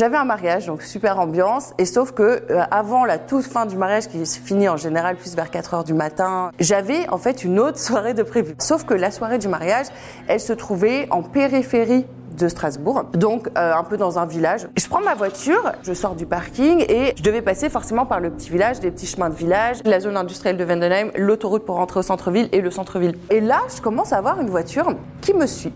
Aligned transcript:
J'avais 0.00 0.16
un 0.16 0.24
mariage, 0.24 0.64
donc 0.64 0.80
super 0.80 1.20
ambiance, 1.20 1.74
et 1.76 1.84
sauf 1.84 2.12
que 2.12 2.22
euh, 2.22 2.62
avant 2.70 3.04
la 3.04 3.18
toute 3.18 3.44
fin 3.44 3.66
du 3.66 3.76
mariage, 3.76 4.08
qui 4.08 4.24
se 4.24 4.40
finit 4.40 4.66
en 4.66 4.78
général 4.78 5.16
plus 5.16 5.36
vers 5.36 5.50
4 5.50 5.74
heures 5.74 5.84
du 5.84 5.92
matin, 5.92 6.52
j'avais 6.58 7.06
en 7.10 7.18
fait 7.18 7.44
une 7.44 7.60
autre 7.60 7.78
soirée 7.86 8.14
de 8.14 8.22
prévu. 8.22 8.54
Sauf 8.60 8.84
que 8.84 8.94
la 8.94 9.10
soirée 9.10 9.36
du 9.36 9.48
mariage, 9.48 9.88
elle 10.26 10.40
se 10.40 10.54
trouvait 10.54 11.06
en 11.10 11.22
périphérie 11.22 12.06
de 12.34 12.48
Strasbourg, 12.48 13.10
donc 13.12 13.48
euh, 13.58 13.74
un 13.74 13.84
peu 13.84 13.98
dans 13.98 14.18
un 14.18 14.24
village. 14.24 14.68
Je 14.74 14.88
prends 14.88 15.02
ma 15.02 15.14
voiture, 15.14 15.70
je 15.82 15.92
sors 15.92 16.14
du 16.14 16.24
parking 16.24 16.82
et 16.88 17.12
je 17.18 17.22
devais 17.22 17.42
passer 17.42 17.68
forcément 17.68 18.06
par 18.06 18.20
le 18.20 18.30
petit 18.30 18.48
village, 18.48 18.80
des 18.80 18.90
petits 18.90 19.06
chemins 19.06 19.28
de 19.28 19.34
village, 19.34 19.82
la 19.84 20.00
zone 20.00 20.16
industrielle 20.16 20.56
de 20.56 20.64
Vendenheim, 20.64 21.10
l'autoroute 21.14 21.66
pour 21.66 21.76
rentrer 21.76 22.00
au 22.00 22.04
centre-ville 22.04 22.48
et 22.52 22.62
le 22.62 22.70
centre-ville. 22.70 23.18
Et 23.28 23.42
là, 23.42 23.60
je 23.76 23.82
commence 23.82 24.14
à 24.14 24.16
avoir 24.16 24.40
une 24.40 24.48
voiture 24.48 24.94
qui 25.20 25.34
me 25.34 25.46
suit. 25.46 25.74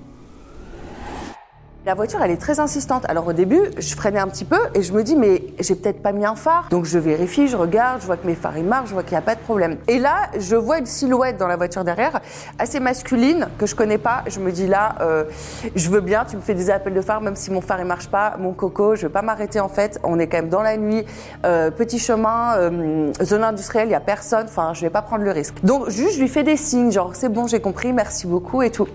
La 1.86 1.92
voiture, 1.92 2.22
elle 2.22 2.30
est 2.30 2.38
très 2.38 2.60
insistante. 2.60 3.04
Alors 3.10 3.26
au 3.26 3.34
début, 3.34 3.60
je 3.76 3.94
freinais 3.94 4.18
un 4.18 4.28
petit 4.28 4.46
peu 4.46 4.58
et 4.74 4.82
je 4.82 4.94
me 4.94 5.02
dis, 5.02 5.16
mais 5.16 5.42
j'ai 5.60 5.74
peut-être 5.74 6.00
pas 6.00 6.12
mis 6.12 6.24
un 6.24 6.34
phare. 6.34 6.68
Donc 6.70 6.86
je 6.86 6.98
vérifie, 6.98 7.46
je 7.46 7.58
regarde, 7.58 8.00
je 8.00 8.06
vois 8.06 8.16
que 8.16 8.26
mes 8.26 8.34
phares 8.34 8.56
ils 8.56 8.64
marchent, 8.64 8.88
je 8.88 8.94
vois 8.94 9.02
qu'il 9.02 9.12
n'y 9.12 9.18
a 9.18 9.20
pas 9.20 9.34
de 9.34 9.40
problème. 9.40 9.76
Et 9.86 9.98
là, 9.98 10.30
je 10.38 10.56
vois 10.56 10.78
une 10.78 10.86
silhouette 10.86 11.36
dans 11.36 11.46
la 11.46 11.56
voiture 11.56 11.84
derrière, 11.84 12.20
assez 12.58 12.80
masculine, 12.80 13.48
que 13.58 13.66
je 13.66 13.74
connais 13.74 13.98
pas. 13.98 14.24
Je 14.28 14.40
me 14.40 14.50
dis 14.50 14.66
là, 14.66 14.94
euh, 15.02 15.24
je 15.74 15.90
veux 15.90 16.00
bien, 16.00 16.24
tu 16.24 16.36
me 16.36 16.40
fais 16.40 16.54
des 16.54 16.70
appels 16.70 16.94
de 16.94 17.02
phare, 17.02 17.20
même 17.20 17.36
si 17.36 17.50
mon 17.50 17.60
phare 17.60 17.80
il 17.80 17.86
marche 17.86 18.08
pas, 18.08 18.36
mon 18.38 18.54
coco, 18.54 18.96
je 18.96 19.02
vais 19.02 19.12
pas 19.12 19.20
m'arrêter 19.20 19.60
en 19.60 19.68
fait. 19.68 20.00
On 20.04 20.18
est 20.18 20.26
quand 20.26 20.38
même 20.38 20.48
dans 20.48 20.62
la 20.62 20.78
nuit, 20.78 21.04
euh, 21.44 21.70
petit 21.70 21.98
chemin, 21.98 22.56
euh, 22.56 23.12
zone 23.22 23.44
industrielle, 23.44 23.88
il 23.88 23.92
y 23.92 23.94
a 23.94 24.00
personne. 24.00 24.46
Enfin, 24.46 24.72
je 24.72 24.80
vais 24.80 24.90
pas 24.90 25.02
prendre 25.02 25.24
le 25.24 25.32
risque. 25.32 25.56
Donc 25.62 25.90
juste, 25.90 26.14
je 26.14 26.20
lui 26.20 26.28
fais 26.28 26.44
des 26.44 26.56
signes, 26.56 26.90
genre 26.90 27.10
c'est 27.12 27.28
bon, 27.28 27.46
j'ai 27.46 27.60
compris, 27.60 27.92
merci 27.92 28.26
beaucoup 28.26 28.62
et 28.62 28.70
tout. 28.70 28.88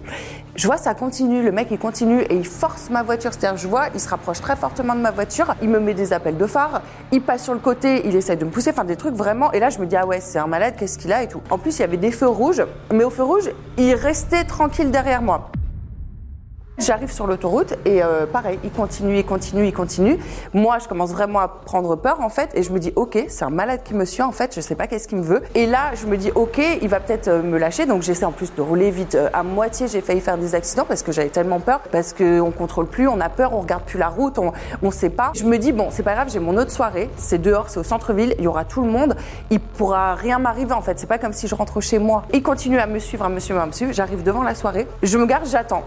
Je 0.59 0.67
vois 0.67 0.75
ça 0.75 0.93
continue, 0.93 1.41
le 1.41 1.53
mec 1.53 1.69
il 1.71 1.79
continue 1.79 2.19
et 2.19 2.35
il 2.35 2.45
force 2.45 2.89
ma 2.89 3.01
voiture. 3.01 3.31
C'est-à-dire 3.31 3.55
je 3.55 3.65
vois, 3.65 3.85
il 3.93 3.99
se 4.01 4.09
rapproche 4.09 4.41
très 4.41 4.57
fortement 4.57 4.93
de 4.93 4.99
ma 4.99 5.09
voiture, 5.09 5.55
il 5.61 5.69
me 5.69 5.79
met 5.79 5.93
des 5.93 6.11
appels 6.11 6.35
de 6.35 6.45
phare, 6.45 6.81
il 7.13 7.21
passe 7.21 7.45
sur 7.45 7.53
le 7.53 7.61
côté, 7.61 8.05
il 8.05 8.13
essaie 8.13 8.35
de 8.35 8.43
me 8.43 8.49
pousser, 8.51 8.71
enfin 8.71 8.83
des 8.83 8.97
trucs 8.97 9.15
vraiment. 9.15 9.53
Et 9.53 9.61
là 9.61 9.69
je 9.69 9.79
me 9.79 9.85
dis 9.85 9.95
ah 9.95 10.05
ouais 10.05 10.19
c'est 10.19 10.37
un 10.37 10.47
malade, 10.47 10.73
qu'est-ce 10.77 10.97
qu'il 10.97 11.13
a 11.13 11.23
et 11.23 11.29
tout. 11.29 11.39
En 11.49 11.57
plus 11.57 11.77
il 11.77 11.79
y 11.79 11.85
avait 11.85 11.95
des 11.95 12.11
feux 12.11 12.27
rouges, 12.27 12.61
mais 12.91 13.05
au 13.05 13.09
feu 13.09 13.23
rouge 13.23 13.49
il 13.77 13.93
restait 13.93 14.43
tranquille 14.43 14.91
derrière 14.91 15.21
moi. 15.21 15.49
J'arrive 16.79 17.11
sur 17.11 17.27
l'autoroute 17.27 17.73
et 17.83 18.01
euh, 18.01 18.25
pareil, 18.25 18.57
il 18.63 18.71
continue, 18.71 19.17
il 19.17 19.25
continue, 19.25 19.67
il 19.67 19.73
continue. 19.73 20.17
Moi, 20.53 20.77
je 20.79 20.87
commence 20.87 21.11
vraiment 21.11 21.39
à 21.39 21.49
prendre 21.49 21.97
peur 21.97 22.21
en 22.21 22.29
fait 22.29 22.51
et 22.53 22.63
je 22.63 22.71
me 22.71 22.79
dis 22.79 22.93
ok, 22.95 23.25
c'est 23.27 23.43
un 23.43 23.49
malade 23.49 23.81
qui 23.83 23.93
me 23.93 24.05
suit 24.05 24.21
en 24.21 24.31
fait, 24.31 24.55
je 24.55 24.61
sais 24.61 24.75
pas 24.75 24.87
qu'est-ce 24.87 25.09
qu'il 25.09 25.17
me 25.17 25.23
veut. 25.23 25.43
Et 25.55 25.65
là, 25.65 25.93
je 25.95 26.07
me 26.07 26.15
dis 26.15 26.31
ok, 26.33 26.61
il 26.81 26.87
va 26.87 27.01
peut-être 27.01 27.27
euh, 27.27 27.43
me 27.43 27.57
lâcher, 27.57 27.85
donc 27.85 28.01
j'essaie 28.01 28.23
en 28.23 28.31
plus 28.31 28.55
de 28.55 28.61
rouler 28.61 28.91
vite. 28.91 29.15
Euh, 29.15 29.29
à 29.33 29.43
moitié, 29.43 29.89
j'ai 29.89 29.99
failli 29.99 30.21
faire 30.21 30.37
des 30.37 30.55
accidents 30.55 30.85
parce 30.87 31.03
que 31.03 31.11
j'avais 31.11 31.27
tellement 31.27 31.59
peur, 31.59 31.81
parce 31.91 32.13
que 32.13 32.39
on 32.39 32.51
contrôle 32.51 32.87
plus, 32.87 33.09
on 33.09 33.19
a 33.19 33.27
peur, 33.27 33.53
on 33.53 33.59
regarde 33.59 33.83
plus 33.83 33.99
la 33.99 34.07
route, 34.07 34.39
on, 34.39 34.53
on 34.81 34.91
sait 34.91 35.09
pas. 35.09 35.33
Je 35.35 35.43
me 35.43 35.57
dis 35.57 35.73
bon, 35.73 35.89
c'est 35.91 36.03
pas 36.03 36.13
grave, 36.13 36.29
j'ai 36.31 36.39
mon 36.39 36.55
autre 36.55 36.71
soirée, 36.71 37.09
c'est 37.17 37.41
dehors, 37.41 37.69
c'est 37.69 37.81
au 37.81 37.83
centre-ville, 37.83 38.35
il 38.37 38.45
y 38.45 38.47
aura 38.47 38.63
tout 38.63 38.83
le 38.83 38.89
monde, 38.89 39.17
il 39.49 39.59
pourra 39.59 40.15
rien 40.15 40.39
m'arriver 40.39 40.71
en 40.73 40.81
fait. 40.81 40.97
C'est 40.97 41.07
pas 41.07 41.17
comme 41.17 41.33
si 41.33 41.49
je 41.49 41.55
rentre 41.55 41.81
chez 41.81 41.99
moi. 41.99 42.23
Il 42.33 42.41
continue 42.41 42.79
à 42.79 42.87
me 42.87 42.99
suivre, 42.99 43.25
à 43.25 43.29
me 43.29 43.39
suivre, 43.41 43.59
à. 43.59 43.67
J'arrive 43.91 44.23
devant 44.23 44.43
la 44.43 44.55
soirée, 44.55 44.87
je 45.03 45.17
me 45.17 45.25
garde, 45.25 45.45
j'attends 45.45 45.83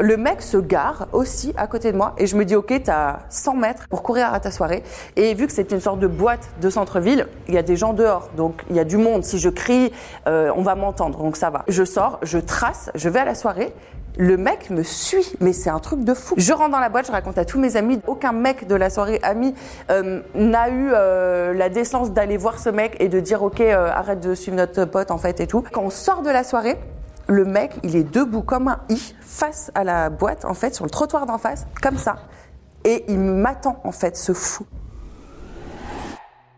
le 0.00 0.16
mec 0.16 0.42
se 0.42 0.56
gare 0.56 1.06
aussi 1.12 1.52
à 1.56 1.66
côté 1.66 1.92
de 1.92 1.96
moi 1.96 2.14
et 2.18 2.26
je 2.26 2.36
me 2.36 2.44
dis 2.44 2.56
ok 2.56 2.80
t'as 2.84 3.20
100 3.28 3.54
mètres 3.56 3.88
pour 3.88 4.02
courir 4.02 4.32
à 4.32 4.40
ta 4.40 4.50
soirée. 4.50 4.82
Et 5.16 5.34
vu 5.34 5.46
que 5.46 5.52
c'est 5.52 5.72
une 5.72 5.80
sorte 5.80 5.98
de 5.98 6.06
boîte 6.06 6.50
de 6.60 6.70
centre-ville 6.70 7.26
il 7.48 7.54
y 7.54 7.58
a 7.58 7.62
des 7.62 7.76
gens 7.76 7.92
dehors. 7.92 8.30
Donc 8.36 8.62
il 8.70 8.76
y 8.76 8.80
a 8.80 8.84
du 8.84 8.96
monde. 8.96 9.24
Si 9.24 9.38
je 9.38 9.48
crie 9.48 9.92
euh, 10.26 10.52
on 10.56 10.62
va 10.62 10.74
m'entendre. 10.74 11.18
Donc 11.18 11.36
ça 11.36 11.50
va. 11.50 11.64
Je 11.68 11.84
sors 11.84 12.18
je 12.22 12.38
trace 12.38 12.90
je 12.94 13.08
vais 13.08 13.20
à 13.20 13.24
la 13.24 13.34
soirée. 13.34 13.72
Le 14.16 14.36
mec 14.36 14.70
me 14.70 14.82
suit, 14.82 15.34
mais 15.40 15.52
c'est 15.52 15.70
un 15.70 15.78
truc 15.78 16.02
de 16.02 16.14
fou. 16.14 16.34
Je 16.36 16.52
rentre 16.52 16.72
dans 16.72 16.80
la 16.80 16.88
boîte, 16.88 17.06
je 17.06 17.12
raconte 17.12 17.38
à 17.38 17.44
tous 17.44 17.60
mes 17.60 17.76
amis. 17.76 18.00
Aucun 18.08 18.32
mec 18.32 18.66
de 18.66 18.74
la 18.74 18.90
soirée 18.90 19.20
ami 19.22 19.54
euh, 19.90 20.20
n'a 20.34 20.68
eu 20.68 20.90
euh, 20.92 21.54
la 21.54 21.68
décence 21.68 22.10
d'aller 22.10 22.36
voir 22.36 22.58
ce 22.58 22.70
mec 22.70 22.96
et 22.98 23.08
de 23.08 23.20
dire 23.20 23.42
ok 23.42 23.60
arrête 23.60 24.20
de 24.20 24.34
suivre 24.34 24.56
notre 24.56 24.84
pote 24.84 25.10
en 25.10 25.18
fait 25.18 25.40
et 25.40 25.46
tout. 25.46 25.62
Quand 25.72 25.82
on 25.82 25.90
sort 25.90 26.22
de 26.22 26.30
la 26.30 26.42
soirée, 26.42 26.76
le 27.30 27.44
mec, 27.44 27.78
il 27.82 27.96
est 27.96 28.04
debout 28.04 28.42
comme 28.42 28.68
un 28.68 28.80
i 28.88 29.14
face 29.20 29.70
à 29.74 29.84
la 29.84 30.10
boîte, 30.10 30.44
en 30.44 30.54
fait, 30.54 30.74
sur 30.74 30.84
le 30.84 30.90
trottoir 30.90 31.26
d'en 31.26 31.38
face, 31.38 31.66
comme 31.80 31.96
ça. 31.96 32.16
Et 32.84 33.04
il 33.08 33.18
m'attend, 33.18 33.80
en 33.84 33.92
fait, 33.92 34.16
ce 34.16 34.32
fou. 34.32 34.66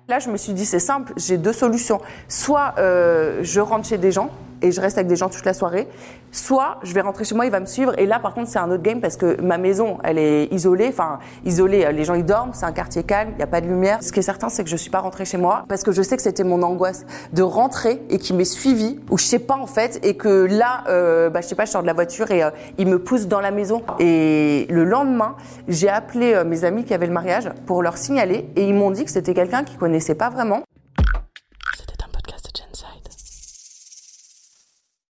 Là, 0.09 0.19
je 0.19 0.31
me 0.31 0.37
suis 0.37 0.53
dit, 0.53 0.65
c'est 0.65 0.79
simple, 0.79 1.13
j'ai 1.17 1.39
deux 1.39 1.53
solutions. 1.53 2.01
Soit 2.29 2.75
euh, 2.79 3.41
je 3.43 3.61
rentre 3.61 3.87
chez 3.87 3.99
des 3.99 4.13
gens 4.13 4.31
et 4.63 4.73
je 4.73 4.81
reste 4.81 4.99
avec 4.99 5.09
des 5.09 5.17
gens 5.17 5.29
toute 5.29 5.45
la 5.45 5.55
soirée, 5.55 5.89
soit 6.31 6.79
je 6.83 6.93
vais 6.95 7.01
rentrer 7.01 7.25
chez 7.25 7.35
moi, 7.35 7.45
il 7.47 7.51
va 7.51 7.61
me 7.61 7.67
suivre. 7.67 7.99
Et 7.99 8.07
là, 8.07 8.19
par 8.19 8.35
contre, 8.35 8.49
c'est 8.49 8.59
un 8.59 8.71
autre 8.71 8.83
game 8.83 9.01
parce 9.01 9.17
que 9.17 9.41
ma 9.41 9.59
maison, 9.59 9.99
elle 10.05 10.19
est 10.19 10.53
isolée. 10.53 10.89
Enfin, 10.89 11.19
isolée, 11.45 11.91
les 11.93 12.05
gens 12.05 12.15
y 12.15 12.23
dorment, 12.23 12.53
c'est 12.55 12.67
un 12.67 12.73
quartier 12.73 13.03
calme, 13.03 13.31
il 13.33 13.37
n'y 13.37 13.43
a 13.43 13.47
pas 13.47 13.61
de 13.61 13.67
lumière. 13.67 13.99
Ce 14.03 14.13
qui 14.13 14.21
est 14.21 14.23
certain, 14.23 14.49
c'est 14.49 14.65
que 14.65 14.71
je 14.71 14.77
suis 14.77 14.91
pas 14.91 15.01
rentrée 15.01 15.25
chez 15.25 15.39
moi 15.39 15.65
parce 15.69 15.83
que 15.83 15.93
je 15.93 16.03
sais 16.03 16.17
que 16.17 16.23
c'était 16.23 16.45
mon 16.45 16.63
angoisse 16.63 17.05
de 17.33 17.43
rentrer 17.43 18.03
et 18.11 18.19
qu'il 18.19 18.37
m'ait 18.37 18.45
suivi 18.45 19.01
ou 19.11 19.19
je 19.19 19.25
sais 19.25 19.39
pas 19.39 19.57
en 19.57 19.67
fait 19.67 20.01
et 20.03 20.17
que 20.17 20.29
là, 20.29 20.85
euh, 20.89 21.31
bah, 21.31 21.41
je 21.41 21.47
sais 21.47 21.55
pas, 21.55 21.65
je 21.65 21.71
sors 21.71 21.83
de 21.83 21.87
la 21.87 21.93
voiture 21.93 22.31
et 22.31 22.43
euh, 22.43 22.51
il 22.79 22.87
me 22.87 22.99
pousse 22.99 23.27
dans 23.27 23.41
la 23.41 23.51
maison. 23.51 23.83
Et 23.99 24.67
le 24.71 24.85
lendemain, 24.85 25.37
j'ai 25.69 25.89
appelé 25.89 26.35
euh, 26.35 26.45
mes 26.45 26.65
amis 26.65 26.85
qui 26.85 26.95
avaient 26.95 27.07
le 27.07 27.13
mariage 27.13 27.51
pour 27.67 27.83
leur 27.83 27.97
signaler 27.97 28.49
et 28.57 28.67
ils 28.67 28.75
m'ont 28.75 28.91
dit 28.91 29.05
que 29.05 29.11
c'était 29.11 29.35
quelqu'un 29.35 29.65
qui 29.65 29.77
connaissait 29.77 30.15
pas 30.15 30.31
vraiment 30.31 30.63